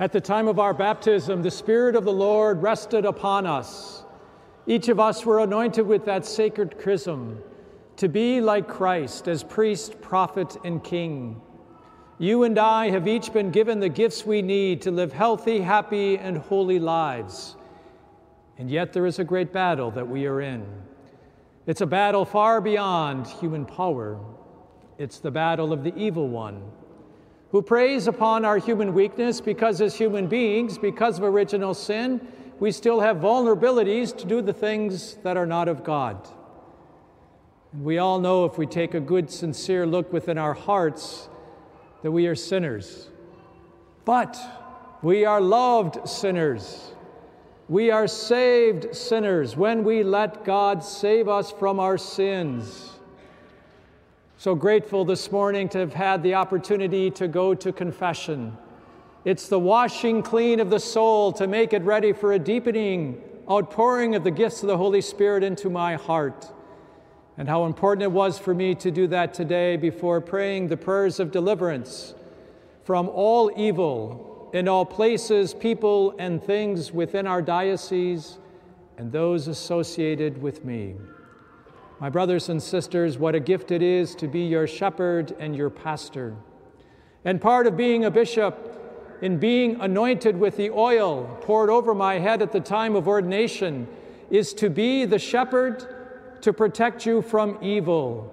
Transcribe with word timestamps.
At 0.00 0.12
the 0.12 0.20
time 0.20 0.46
of 0.46 0.60
our 0.60 0.72
baptism, 0.72 1.42
the 1.42 1.50
Spirit 1.50 1.96
of 1.96 2.04
the 2.04 2.12
Lord 2.12 2.62
rested 2.62 3.04
upon 3.04 3.46
us. 3.46 4.04
Each 4.64 4.88
of 4.88 5.00
us 5.00 5.26
were 5.26 5.40
anointed 5.40 5.84
with 5.84 6.04
that 6.04 6.24
sacred 6.24 6.78
chrism 6.78 7.42
to 7.96 8.08
be 8.08 8.40
like 8.40 8.68
Christ 8.68 9.26
as 9.26 9.42
priest, 9.42 10.00
prophet, 10.00 10.56
and 10.64 10.84
king. 10.84 11.40
You 12.18 12.44
and 12.44 12.56
I 12.60 12.90
have 12.90 13.08
each 13.08 13.32
been 13.32 13.50
given 13.50 13.80
the 13.80 13.88
gifts 13.88 14.24
we 14.24 14.40
need 14.40 14.82
to 14.82 14.92
live 14.92 15.12
healthy, 15.12 15.60
happy, 15.60 16.16
and 16.16 16.38
holy 16.38 16.78
lives. 16.78 17.56
And 18.56 18.70
yet 18.70 18.92
there 18.92 19.06
is 19.06 19.18
a 19.18 19.24
great 19.24 19.52
battle 19.52 19.90
that 19.92 20.06
we 20.06 20.26
are 20.26 20.40
in. 20.40 20.64
It's 21.66 21.80
a 21.80 21.86
battle 21.86 22.24
far 22.24 22.60
beyond 22.60 23.26
human 23.26 23.66
power. 23.66 24.20
It's 24.96 25.18
the 25.18 25.32
battle 25.32 25.72
of 25.72 25.82
the 25.82 25.96
evil 25.96 26.28
one 26.28 26.62
who 27.50 27.62
preys 27.62 28.06
upon 28.06 28.44
our 28.44 28.58
human 28.58 28.92
weakness 28.92 29.40
because, 29.40 29.80
as 29.80 29.94
human 29.94 30.26
beings, 30.26 30.76
because 30.76 31.18
of 31.18 31.24
original 31.24 31.74
sin, 31.74 32.20
we 32.60 32.70
still 32.72 33.00
have 33.00 33.18
vulnerabilities 33.18 34.16
to 34.16 34.26
do 34.26 34.42
the 34.42 34.52
things 34.52 35.14
that 35.22 35.36
are 35.36 35.46
not 35.46 35.68
of 35.68 35.84
God. 35.84 36.28
And 37.72 37.84
we 37.84 37.98
all 37.98 38.18
know 38.18 38.44
if 38.44 38.58
we 38.58 38.66
take 38.66 38.94
a 38.94 39.00
good, 39.00 39.30
sincere 39.30 39.86
look 39.86 40.12
within 40.12 40.38
our 40.38 40.54
hearts 40.54 41.28
that 42.02 42.10
we 42.10 42.26
are 42.26 42.34
sinners. 42.34 43.08
But 44.04 44.38
we 45.02 45.24
are 45.24 45.40
loved 45.40 46.08
sinners. 46.08 46.92
We 47.68 47.90
are 47.90 48.06
saved 48.06 48.96
sinners 48.96 49.56
when 49.56 49.84
we 49.84 50.02
let 50.02 50.44
God 50.44 50.82
save 50.82 51.28
us 51.28 51.52
from 51.52 51.78
our 51.78 51.98
sins. 51.98 52.87
So 54.40 54.54
grateful 54.54 55.04
this 55.04 55.32
morning 55.32 55.68
to 55.70 55.78
have 55.78 55.92
had 55.92 56.22
the 56.22 56.36
opportunity 56.36 57.10
to 57.10 57.26
go 57.26 57.54
to 57.56 57.72
confession. 57.72 58.56
It's 59.24 59.48
the 59.48 59.58
washing 59.58 60.22
clean 60.22 60.60
of 60.60 60.70
the 60.70 60.78
soul 60.78 61.32
to 61.32 61.48
make 61.48 61.72
it 61.72 61.82
ready 61.82 62.12
for 62.12 62.32
a 62.32 62.38
deepening 62.38 63.20
outpouring 63.50 64.14
of 64.14 64.22
the 64.22 64.30
gifts 64.30 64.62
of 64.62 64.68
the 64.68 64.76
Holy 64.76 65.00
Spirit 65.00 65.42
into 65.42 65.68
my 65.68 65.96
heart. 65.96 66.52
And 67.36 67.48
how 67.48 67.64
important 67.64 68.04
it 68.04 68.12
was 68.12 68.38
for 68.38 68.54
me 68.54 68.76
to 68.76 68.92
do 68.92 69.08
that 69.08 69.34
today 69.34 69.76
before 69.76 70.20
praying 70.20 70.68
the 70.68 70.76
prayers 70.76 71.18
of 71.18 71.32
deliverance 71.32 72.14
from 72.84 73.08
all 73.08 73.50
evil 73.56 74.50
in 74.54 74.68
all 74.68 74.86
places, 74.86 75.52
people, 75.52 76.14
and 76.20 76.40
things 76.40 76.92
within 76.92 77.26
our 77.26 77.42
diocese 77.42 78.38
and 78.98 79.10
those 79.10 79.48
associated 79.48 80.40
with 80.40 80.64
me. 80.64 80.94
My 82.00 82.08
brothers 82.08 82.48
and 82.48 82.62
sisters, 82.62 83.18
what 83.18 83.34
a 83.34 83.40
gift 83.40 83.72
it 83.72 83.82
is 83.82 84.14
to 84.16 84.28
be 84.28 84.42
your 84.42 84.68
shepherd 84.68 85.34
and 85.40 85.56
your 85.56 85.68
pastor. 85.68 86.36
And 87.24 87.40
part 87.40 87.66
of 87.66 87.76
being 87.76 88.04
a 88.04 88.10
bishop, 88.10 89.18
in 89.20 89.38
being 89.38 89.80
anointed 89.80 90.38
with 90.38 90.56
the 90.56 90.70
oil 90.70 91.24
poured 91.40 91.70
over 91.70 91.94
my 91.94 92.20
head 92.20 92.40
at 92.40 92.52
the 92.52 92.60
time 92.60 92.94
of 92.94 93.08
ordination, 93.08 93.88
is 94.30 94.54
to 94.54 94.70
be 94.70 95.06
the 95.06 95.18
shepherd 95.18 96.38
to 96.42 96.52
protect 96.52 97.04
you 97.04 97.20
from 97.20 97.58
evil 97.60 98.32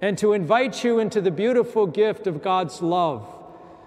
and 0.00 0.16
to 0.18 0.32
invite 0.32 0.84
you 0.84 1.00
into 1.00 1.20
the 1.20 1.30
beautiful 1.32 1.88
gift 1.88 2.28
of 2.28 2.40
God's 2.40 2.80
love. 2.82 3.26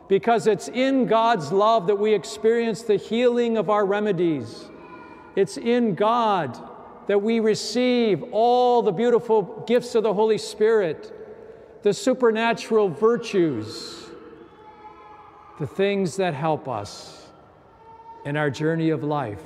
Because 0.10 0.46
it's 0.46 0.68
in 0.68 1.06
God's 1.06 1.54
love 1.54 1.88
that 1.88 1.96
we 1.96 2.14
experience 2.14 2.82
the 2.82 2.98
healing 2.98 3.58
of 3.58 3.70
our 3.70 3.86
remedies. 3.86 4.66
It's 5.38 5.56
in 5.56 5.96
God 5.96 6.60
that 7.08 7.22
we 7.22 7.40
receive 7.40 8.24
all 8.32 8.82
the 8.82 8.92
beautiful 8.92 9.64
gifts 9.68 9.96
of 9.96 10.04
the 10.04 10.14
Holy 10.14 10.38
Spirit, 10.38 11.12
the 11.84 11.94
supernatural 11.94 12.90
virtues, 12.90 14.10
the 15.60 15.68
things 15.68 16.18
that 16.18 16.34
help 16.34 16.68
us 16.68 17.28
in 18.26 18.36
our 18.36 18.50
journey 18.50 18.90
of 18.90 19.04
life. 19.04 19.44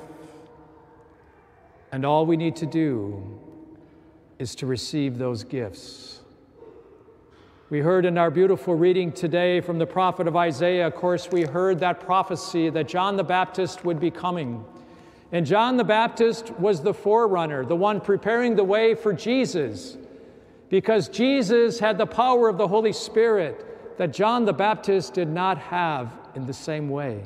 And 1.92 2.04
all 2.04 2.24
we 2.24 2.36
need 2.36 2.56
to 2.56 2.66
do 2.66 3.38
is 4.38 4.54
to 4.56 4.66
receive 4.66 5.18
those 5.18 5.44
gifts. 5.44 6.20
We 7.68 7.80
heard 7.80 8.04
in 8.04 8.18
our 8.18 8.30
beautiful 8.30 8.74
reading 8.74 9.12
today 9.12 9.60
from 9.60 9.78
the 9.78 9.86
prophet 9.86 10.26
of 10.26 10.34
Isaiah, 10.34 10.88
of 10.88 10.94
course, 10.94 11.30
we 11.30 11.42
heard 11.42 11.78
that 11.80 12.00
prophecy 12.00 12.68
that 12.70 12.88
John 12.88 13.16
the 13.16 13.22
Baptist 13.22 13.84
would 13.84 14.00
be 14.00 14.10
coming. 14.10 14.64
And 15.32 15.46
John 15.46 15.76
the 15.76 15.84
Baptist 15.84 16.50
was 16.58 16.82
the 16.82 16.94
forerunner, 16.94 17.64
the 17.64 17.76
one 17.76 18.00
preparing 18.00 18.56
the 18.56 18.64
way 18.64 18.94
for 18.94 19.12
Jesus, 19.12 19.96
because 20.68 21.08
Jesus 21.08 21.78
had 21.78 21.98
the 21.98 22.06
power 22.06 22.48
of 22.48 22.58
the 22.58 22.66
Holy 22.66 22.92
Spirit 22.92 23.96
that 23.96 24.12
John 24.12 24.44
the 24.44 24.52
Baptist 24.52 25.14
did 25.14 25.28
not 25.28 25.58
have 25.58 26.12
in 26.34 26.46
the 26.46 26.52
same 26.52 26.88
way. 26.88 27.22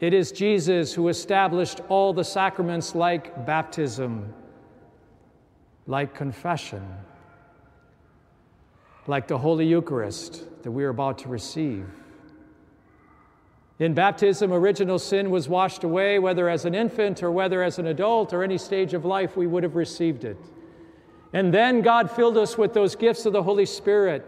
It 0.00 0.14
is 0.14 0.30
Jesus 0.30 0.94
who 0.94 1.08
established 1.08 1.80
all 1.88 2.12
the 2.12 2.22
sacraments 2.22 2.94
like 2.94 3.44
baptism, 3.44 4.32
like 5.86 6.14
confession, 6.14 6.86
like 9.08 9.26
the 9.26 9.38
Holy 9.38 9.66
Eucharist 9.66 10.44
that 10.62 10.70
we 10.70 10.84
are 10.84 10.90
about 10.90 11.18
to 11.18 11.28
receive. 11.28 11.88
In 13.78 13.94
baptism, 13.94 14.52
original 14.52 14.98
sin 14.98 15.30
was 15.30 15.48
washed 15.48 15.84
away, 15.84 16.18
whether 16.18 16.48
as 16.48 16.64
an 16.64 16.74
infant 16.74 17.22
or 17.22 17.30
whether 17.30 17.62
as 17.62 17.78
an 17.78 17.86
adult 17.86 18.32
or 18.32 18.42
any 18.42 18.58
stage 18.58 18.92
of 18.92 19.04
life, 19.04 19.36
we 19.36 19.46
would 19.46 19.62
have 19.62 19.76
received 19.76 20.24
it. 20.24 20.38
And 21.32 21.54
then 21.54 21.82
God 21.82 22.10
filled 22.10 22.36
us 22.36 22.58
with 22.58 22.74
those 22.74 22.96
gifts 22.96 23.24
of 23.26 23.32
the 23.32 23.42
Holy 23.42 23.66
Spirit 23.66 24.26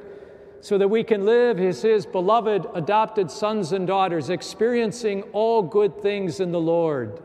so 0.61 0.79
that 0.79 0.89
we 0.89 1.03
can 1.03 1.25
live 1.25 1.59
as 1.59 1.83
His 1.83 2.07
beloved 2.07 2.67
adopted 2.75 3.31
sons 3.31 3.73
and 3.73 3.87
daughters, 3.87 4.31
experiencing 4.31 5.23
all 5.33 5.63
good 5.63 6.01
things 6.01 6.39
in 6.39 6.53
the 6.53 6.61
Lord. 6.61 7.21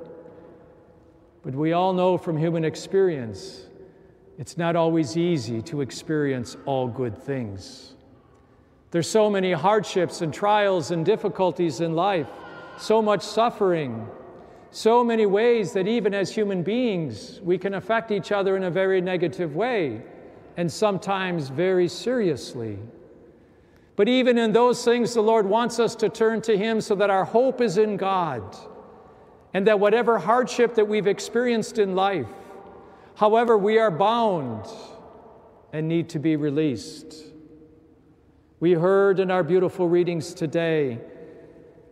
But 1.43 1.53
we 1.53 1.73
all 1.73 1.93
know 1.93 2.17
from 2.17 2.37
human 2.37 2.63
experience, 2.63 3.65
it's 4.39 4.57
not 4.57 4.75
always 4.75 5.15
easy 5.15 5.61
to 5.63 5.81
experience 5.81 6.57
all 6.65 6.87
good 6.87 7.17
things. 7.17 7.94
There's 8.91 9.09
so 9.09 9.29
many 9.29 9.51
hardships 9.51 10.21
and 10.21 10.33
trials 10.33 10.91
and 10.91 11.05
difficulties 11.05 11.81
in 11.81 11.95
life, 11.95 12.27
so 12.77 13.01
much 13.01 13.23
suffering, 13.23 14.07
so 14.71 15.03
many 15.03 15.25
ways 15.25 15.73
that 15.73 15.87
even 15.87 16.13
as 16.13 16.33
human 16.33 16.63
beings, 16.63 17.39
we 17.43 17.57
can 17.57 17.73
affect 17.73 18.11
each 18.11 18.31
other 18.31 18.57
in 18.57 18.63
a 18.63 18.71
very 18.71 19.01
negative 19.01 19.55
way 19.55 20.01
and 20.57 20.71
sometimes 20.71 21.49
very 21.49 21.87
seriously. 21.87 22.77
But 23.95 24.09
even 24.09 24.37
in 24.37 24.51
those 24.51 24.83
things, 24.83 25.13
the 25.13 25.21
Lord 25.21 25.45
wants 25.45 25.79
us 25.79 25.95
to 25.95 26.09
turn 26.09 26.41
to 26.41 26.57
Him 26.57 26.81
so 26.81 26.95
that 26.95 27.09
our 27.09 27.25
hope 27.25 27.61
is 27.61 27.77
in 27.77 27.97
God 27.97 28.55
and 29.53 29.65
that 29.67 29.79
whatever 29.79 30.19
hardship 30.19 30.75
that 30.75 30.87
we've 30.87 31.07
experienced 31.07 31.79
in 31.79 31.95
life, 31.95 32.27
however, 33.15 33.57
we 33.57 33.77
are 33.77 33.91
bound 33.91 34.65
and 35.71 35.87
need 35.87 36.09
to 36.09 36.19
be 36.19 36.35
released. 36.35 37.13
We 38.59 38.71
heard 38.73 39.19
in 39.19 39.31
our 39.31 39.43
beautiful 39.43 39.89
readings 39.89 40.33
today 40.33 40.99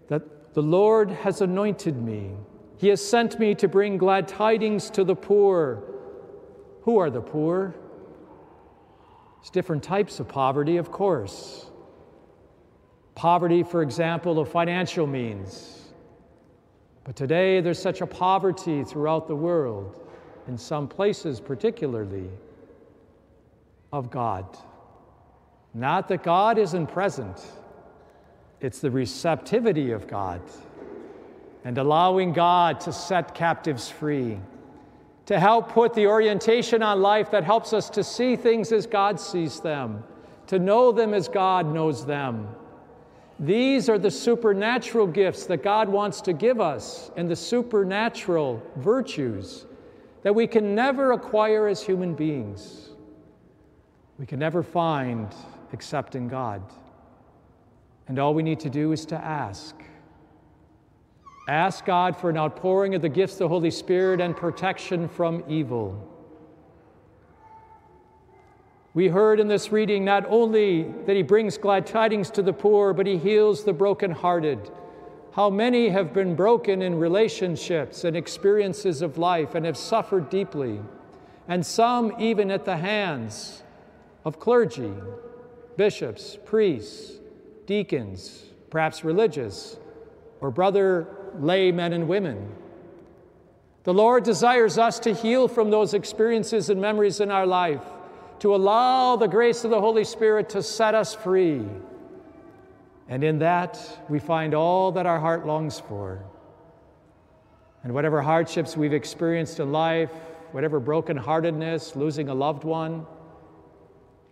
that 0.08 0.54
the 0.54 0.62
Lord 0.62 1.12
has 1.12 1.42
anointed 1.42 2.02
me. 2.02 2.32
He 2.78 2.88
has 2.88 3.06
sent 3.06 3.38
me 3.38 3.54
to 3.56 3.68
bring 3.68 3.98
glad 3.98 4.28
tidings 4.28 4.90
to 4.92 5.04
the 5.04 5.16
poor. 5.16 5.84
Who 6.84 6.98
are 7.00 7.10
the 7.10 7.22
poor? 7.22 7.76
There's 9.38 9.50
different 9.50 9.84
types 9.84 10.22
of 10.22 10.30
poverty, 10.30 10.78
of 10.78 10.90
course. 10.90 11.66
Poverty, 13.16 13.64
for 13.64 13.82
example, 13.82 14.40
of 14.40 14.50
financial 14.50 15.06
means. 15.06 15.92
But 17.04 17.18
today 17.18 17.60
there's 17.60 17.80
such 17.80 18.00
a 18.00 18.08
poverty 18.08 18.86
throughout 18.86 19.28
the 19.28 19.36
world, 19.36 20.00
in 20.48 20.58
some 20.58 20.88
places 20.88 21.42
particularly, 21.42 22.30
of 23.92 24.10
God. 24.10 24.46
Not 25.74 26.08
that 26.10 26.24
God 26.24 26.58
isn't 26.58 26.88
present, 26.88 27.40
it's 28.62 28.80
the 28.80 28.92
receptivity 28.92 29.92
of 29.92 30.08
God 30.08 30.42
and 31.66 31.78
allowing 31.78 32.34
God 32.34 32.80
to 32.82 32.94
set 32.94 33.34
captives 33.34 33.90
free, 33.90 34.40
to 35.26 35.40
help 35.40 35.72
put 35.72 35.94
the 35.94 36.08
orientation 36.08 36.84
on 36.84 37.02
life 37.02 37.32
that 37.32 37.44
helps 37.44 37.74
us 37.74 37.90
to 37.92 38.04
see 38.04 38.36
things 38.36 38.72
as 38.72 38.86
God 38.86 39.20
sees 39.20 39.60
them, 39.62 40.04
to 40.48 40.60
know 40.60 40.92
them 40.92 41.14
as 41.14 41.28
God 41.28 41.74
knows 41.74 42.06
them. 42.06 42.48
These 43.40 43.90
are 43.90 43.98
the 43.98 44.12
supernatural 44.12 45.08
gifts 45.08 45.46
that 45.48 45.64
God 45.64 45.90
wants 45.90 46.22
to 46.22 46.34
give 46.34 46.62
us 46.62 47.12
and 47.18 47.30
the 47.30 47.36
supernatural 47.36 48.62
virtues 48.76 49.66
that 50.22 50.36
we 50.36 50.48
can 50.48 50.76
never 50.76 51.14
acquire 51.14 51.68
as 51.68 51.82
human 51.82 52.14
beings. 52.14 52.90
We 54.20 54.26
can 54.26 54.40
never 54.40 54.64
find 54.64 55.34
except 55.74 56.16
in 56.16 56.28
God. 56.30 56.62
And 58.08 58.20
all 58.20 58.34
we 58.34 58.44
need 58.44 58.62
to 58.62 58.70
do 58.70 58.92
is 58.92 59.06
to 59.08 59.16
ask. 59.16 59.76
Ask 61.50 61.86
God 61.86 62.16
for 62.16 62.30
an 62.30 62.38
outpouring 62.38 62.96
of 62.96 63.02
the 63.02 63.10
gifts 63.10 63.34
of 63.34 63.40
the 63.40 63.48
Holy 63.50 63.72
Spirit 63.72 64.22
and 64.22 64.36
protection 64.38 65.10
from 65.10 65.44
evil. 65.50 66.10
We 68.94 69.08
heard 69.08 69.40
in 69.40 69.48
this 69.48 69.72
reading 69.72 70.06
not 70.06 70.26
only 70.30 70.84
that 71.06 71.16
He 71.16 71.24
brings 71.24 71.58
glad 71.58 71.88
tidings 71.88 72.30
to 72.32 72.42
the 72.44 72.54
poor, 72.54 72.94
but 72.94 73.08
He 73.08 73.18
heals 73.18 73.64
the 73.64 73.74
brokenhearted. 73.74 74.70
how 75.34 75.50
many 75.50 75.90
have 75.90 76.14
been 76.14 76.36
broken 76.36 76.84
in 76.84 76.94
relationships 76.96 78.04
and 78.04 78.16
experiences 78.16 79.02
of 79.02 79.18
life 79.18 79.56
and 79.56 79.66
have 79.66 79.78
suffered 79.78 80.30
deeply, 80.30 80.80
and 81.48 81.66
some 81.66 82.14
even 82.20 82.52
at 82.52 82.66
the 82.66 82.78
hands 82.78 83.64
of 84.26 84.40
clergy, 84.40 84.94
bishops, 85.78 86.38
priests, 86.46 87.20
deacons, 87.66 88.46
perhaps 88.70 89.04
religious, 89.04 89.78
or 90.42 90.52
brother 90.52 91.08
lay 91.40 91.72
men 91.72 91.94
and 91.94 92.08
women. 92.08 92.54
The 93.84 93.94
Lord 93.94 94.24
desires 94.24 94.78
us 94.78 95.00
to 95.00 95.14
heal 95.14 95.48
from 95.48 95.70
those 95.70 95.94
experiences 95.94 96.70
and 96.70 96.80
memories 96.80 97.20
in 97.20 97.32
our 97.32 97.46
life, 97.46 97.84
to 98.40 98.56
allow 98.56 99.16
the 99.16 99.28
grace 99.28 99.64
of 99.64 99.72
the 99.72 99.80
Holy 99.80 100.04
Spirit 100.04 100.50
to 100.50 100.64
set 100.64 100.96
us 100.96 101.14
free. 101.14 101.64
And 103.10 103.24
in 103.24 103.40
that, 103.40 103.80
we 104.10 104.20
find 104.20 104.54
all 104.54 104.94
that 104.94 105.06
our 105.06 105.20
heart 105.20 105.46
longs 105.46 105.80
for. 105.80 106.24
And 107.84 107.94
whatever 107.94 108.22
hardships 108.22 108.78
we've 108.78 108.94
experienced 108.94 109.60
in 109.60 109.72
life, 109.74 110.12
whatever 110.54 110.80
brokenheartedness, 110.80 111.96
losing 111.96 112.30
a 112.30 112.34
loved 112.34 112.64
one, 112.64 113.06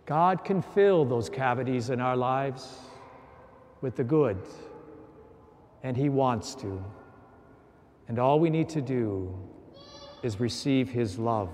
God 0.06 0.44
can 0.44 0.62
fill 0.62 1.04
those 1.04 1.28
cavities 1.28 1.90
in 1.90 2.00
our 2.00 2.16
lives 2.16 2.76
with 3.80 3.96
the 3.96 4.04
good, 4.04 4.38
and 5.82 5.96
He 5.96 6.08
wants 6.08 6.54
to. 6.56 6.84
And 8.08 8.18
all 8.18 8.40
we 8.40 8.50
need 8.50 8.68
to 8.70 8.80
do 8.80 9.34
is 10.22 10.40
receive 10.40 10.88
His 10.88 11.18
love. 11.18 11.50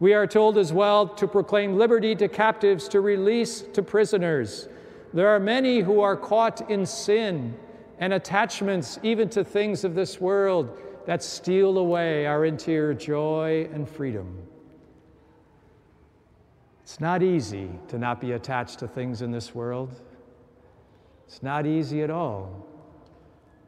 We 0.00 0.14
are 0.14 0.26
told 0.26 0.58
as 0.58 0.72
well 0.72 1.08
to 1.08 1.26
proclaim 1.26 1.76
liberty 1.76 2.14
to 2.16 2.28
captives, 2.28 2.86
to 2.88 3.00
release 3.00 3.62
to 3.72 3.82
prisoners. 3.82 4.68
There 5.12 5.28
are 5.28 5.40
many 5.40 5.80
who 5.80 6.00
are 6.00 6.16
caught 6.16 6.70
in 6.70 6.86
sin 6.86 7.56
and 7.98 8.12
attachments, 8.12 9.00
even 9.02 9.28
to 9.30 9.42
things 9.42 9.82
of 9.82 9.96
this 9.96 10.20
world, 10.20 10.78
that 11.06 11.22
steal 11.22 11.78
away 11.78 12.26
our 12.26 12.44
interior 12.44 12.94
joy 12.94 13.68
and 13.72 13.88
freedom. 13.88 14.40
It's 16.88 17.00
not 17.00 17.22
easy 17.22 17.68
to 17.88 17.98
not 17.98 18.18
be 18.18 18.32
attached 18.32 18.78
to 18.78 18.88
things 18.88 19.20
in 19.20 19.30
this 19.30 19.54
world. 19.54 19.94
It's 21.26 21.42
not 21.42 21.66
easy 21.66 22.02
at 22.02 22.08
all. 22.08 22.66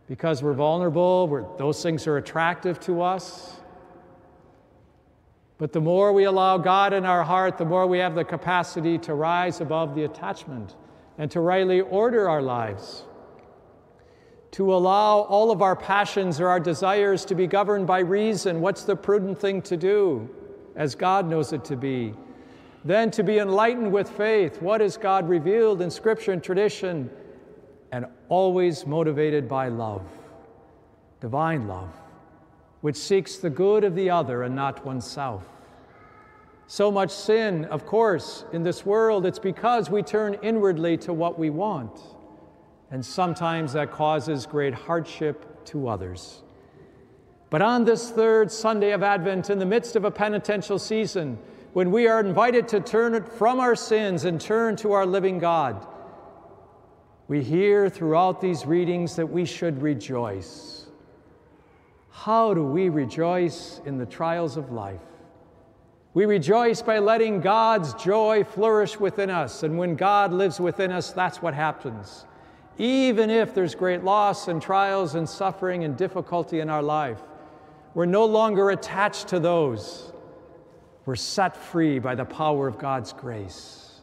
Because 0.09 0.43
we're 0.43 0.55
vulnerable, 0.55 1.29
we're, 1.29 1.45
those 1.59 1.83
things 1.83 2.07
are 2.07 2.17
attractive 2.17 2.81
to 2.81 3.03
us. 3.03 3.61
But 5.59 5.75
the 5.75 5.83
more 5.83 6.15
we 6.15 6.25
allow 6.25 6.57
God 6.57 6.95
in 6.95 7.05
our 7.05 7.23
heart, 7.23 7.59
the 7.59 7.67
more 7.67 7.87
we 7.87 7.99
have 7.99 8.15
the 8.15 8.25
capacity 8.25 8.97
to 9.01 9.13
rise 9.13 9.61
above 9.61 9.95
the 9.95 10.05
attachment 10.05 10.77
and 11.19 11.31
to 11.31 11.41
rightly 11.41 11.83
order 11.83 12.27
our 12.27 12.41
lives. 12.41 13.05
To 14.53 14.75
allow 14.75 15.19
all 15.19 15.51
of 15.51 15.61
our 15.61 15.77
passions 15.77 16.41
or 16.41 16.49
our 16.49 16.59
desires 16.59 17.27
to 17.27 17.35
be 17.35 17.47
governed 17.47 17.87
by 17.87 17.99
reason. 17.99 18.63
What's 18.63 18.85
the 18.85 18.97
prudent 18.97 19.39
thing 19.39 19.61
to 19.61 19.77
do 19.77 20.27
as 20.75 20.95
God 20.95 21.29
knows 21.29 21.53
it 21.53 21.67
to 21.67 21.77
be? 21.77 22.15
Then 22.85 23.11
to 23.13 23.23
be 23.23 23.39
enlightened 23.39 23.93
with 23.93 24.09
faith. 24.11 24.63
What 24.63 24.81
has 24.81 24.97
God 24.97 25.29
revealed 25.29 25.83
in 25.83 25.91
Scripture 25.91 26.33
and 26.33 26.43
tradition? 26.43 27.11
And 27.93 28.07
always 28.29 28.87
motivated 28.87 29.49
by 29.49 29.69
love, 29.69 30.03
divine 31.21 31.67
love, 31.67 31.93
which 32.81 32.97
seeks 32.97 33.37
the 33.37 33.51
good 33.51 33.85
of 33.85 33.95
the 33.95 34.09
other 34.11 34.45
and 34.45 34.55
not 34.55 34.85
oneself. 34.87 35.45
So 36.69 36.93
much 36.93 37.11
sin, 37.11 37.65
of 37.65 37.85
course, 37.85 38.45
in 38.53 38.63
this 38.63 38.87
world, 38.87 39.27
it's 39.27 39.41
because 39.41 39.91
we 39.91 40.05
turn 40.05 40.35
inwardly 40.35 40.97
to 40.99 41.13
what 41.13 41.37
we 41.37 41.51
want. 41.51 42.01
And 42.93 43.05
sometimes 43.05 43.73
that 43.73 43.91
causes 43.91 44.47
great 44.47 44.73
hardship 44.73 45.65
to 45.67 45.89
others. 45.89 46.43
But 47.51 47.61
on 47.61 47.85
this 47.85 48.11
third 48.11 48.53
Sunday 48.53 48.93
of 48.93 49.03
Advent, 49.03 49.51
in 49.51 49.59
the 49.59 49.67
midst 49.67 49.97
of 49.97 50.05
a 50.05 50.11
penitential 50.13 50.79
season, 50.79 51.39
when 51.73 51.91
we 51.91 52.09
are 52.09 52.21
invited 52.21 52.67
to 52.69 52.81
turn 52.81 53.23
from 53.23 53.61
our 53.61 53.77
sins 53.77 54.25
and 54.25 54.41
turn 54.41 54.77
to 54.77 54.93
our 54.93 55.07
living 55.07 55.39
God, 55.39 55.87
we 57.29 57.43
hear 57.43 57.89
throughout 57.89 58.41
these 58.41 58.67
readings 58.67 59.15
that 59.17 59.27
we 59.27 59.45
should 59.45 59.81
rejoice. 59.81 60.87
How 62.11 62.55
do 62.55 62.65
we 62.65 62.89
rejoice 62.89 63.81
in 63.87 63.99
the 63.99 64.07
trials 64.07 64.57
of 64.57 64.73
life? 64.73 65.01
We 66.13 66.27
rejoice 66.27 66.83
by 66.83 66.99
letting 66.99 67.41
God's 67.41 67.95
joy 67.95 68.43
flourish 68.43 68.99
within 68.99 69.31
us. 69.31 69.63
And 69.63 69.79
when 69.79 69.95
God 69.95 70.33
lives 70.33 70.59
within 70.59 70.91
us, 70.91 71.13
that's 71.13 71.41
what 71.41 71.55
happens. 71.55 72.27
Even 72.79 73.31
if 73.31 73.55
there's 73.55 73.77
great 73.77 74.03
loss 74.03 74.49
and 74.49 74.61
trials 74.61 75.15
and 75.15 75.29
suffering 75.29 75.85
and 75.85 75.97
difficulty 75.97 76.59
in 76.59 76.69
our 76.69 76.83
life, 76.83 77.21
we're 77.95 78.07
no 78.07 78.25
longer 78.25 78.71
attached 78.71 79.29
to 79.29 79.39
those 79.39 80.13
we're 81.11 81.17
set 81.17 81.57
free 81.57 81.99
by 81.99 82.15
the 82.15 82.25
power 82.25 82.69
of 82.69 82.79
God's 82.79 83.13
grace. 83.13 84.01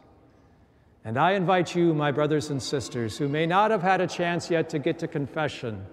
And 1.06 1.16
I 1.16 1.32
invite 1.32 1.74
you, 1.74 1.94
my 1.94 2.12
brothers 2.12 2.50
and 2.50 2.62
sisters, 2.62 3.16
who 3.16 3.28
may 3.28 3.46
not 3.46 3.70
have 3.70 3.80
had 3.80 4.02
a 4.02 4.06
chance 4.06 4.50
yet 4.50 4.68
to 4.68 4.78
get 4.78 4.98
to 4.98 5.08
confession, 5.08 5.86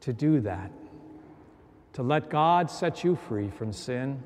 to 0.00 0.14
do 0.14 0.40
that, 0.40 0.70
to 1.92 2.02
let 2.02 2.30
God 2.30 2.70
set 2.70 3.04
you 3.04 3.16
free 3.28 3.50
from 3.50 3.70
sin, 3.70 4.22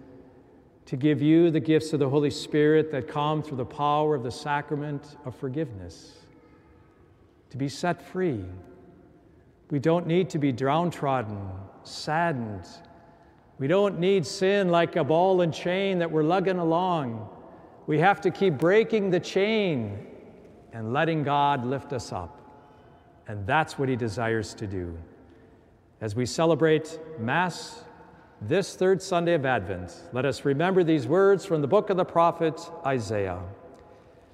to 0.86 0.94
give 0.94 1.20
you 1.20 1.50
the 1.50 1.58
gifts 1.58 1.92
of 1.92 1.98
the 1.98 2.08
Holy 2.08 2.30
Spirit 2.30 2.92
that 2.92 3.08
come 3.08 3.42
through 3.42 3.56
the 3.56 3.64
power 3.64 4.14
of 4.14 4.22
the 4.22 4.30
sacrament 4.30 5.16
of 5.24 5.34
forgiveness, 5.34 6.16
to 7.50 7.56
be 7.56 7.68
set 7.68 8.00
free. 8.00 8.44
We 9.68 9.80
don't 9.80 10.06
need 10.06 10.30
to 10.30 10.38
be 10.38 10.52
downtrodden, 10.52 11.40
saddened, 11.82 12.68
we 13.60 13.68
don't 13.68 14.00
need 14.00 14.26
sin 14.26 14.70
like 14.70 14.96
a 14.96 15.04
ball 15.04 15.42
and 15.42 15.52
chain 15.52 15.98
that 15.98 16.10
we're 16.10 16.22
lugging 16.22 16.56
along. 16.56 17.28
We 17.86 17.98
have 17.98 18.22
to 18.22 18.30
keep 18.30 18.56
breaking 18.56 19.10
the 19.10 19.20
chain 19.20 20.06
and 20.72 20.94
letting 20.94 21.22
God 21.22 21.66
lift 21.66 21.92
us 21.92 22.10
up. 22.10 22.40
And 23.28 23.46
that's 23.46 23.78
what 23.78 23.90
He 23.90 23.96
desires 23.96 24.54
to 24.54 24.66
do. 24.66 24.96
As 26.00 26.16
we 26.16 26.24
celebrate 26.24 26.98
Mass 27.18 27.84
this 28.40 28.74
third 28.76 29.02
Sunday 29.02 29.34
of 29.34 29.44
Advent, 29.44 29.94
let 30.14 30.24
us 30.24 30.46
remember 30.46 30.82
these 30.82 31.06
words 31.06 31.44
from 31.44 31.60
the 31.60 31.68
book 31.68 31.90
of 31.90 31.98
the 31.98 32.04
prophet 32.04 32.58
Isaiah 32.86 33.42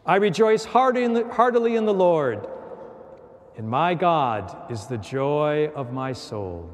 I 0.06 0.16
rejoice 0.16 0.64
heartily 0.64 1.74
in 1.74 1.84
the 1.84 1.92
Lord. 1.92 2.46
In 3.56 3.68
my 3.68 3.94
God 3.94 4.70
is 4.70 4.86
the 4.86 4.98
joy 4.98 5.72
of 5.74 5.92
my 5.92 6.12
soul. 6.12 6.70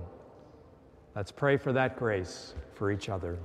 Let's 1.15 1.31
pray 1.31 1.59
for 1.59 1.75
that 1.75 1.97
grace 1.97 2.55
for 2.75 2.91
each 2.91 3.11
other. 3.11 3.39